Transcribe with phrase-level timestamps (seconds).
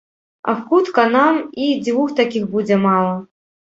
[0.51, 1.39] А хутка нам
[1.69, 3.19] і дзвюх такіх будзе мала.